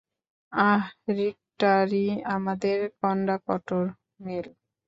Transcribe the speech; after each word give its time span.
আহ, 0.53 0.83
রিক্টারই 1.17 2.05
আমাদের 2.35 2.77
conductor, 3.01 3.85
mail. 4.23 4.47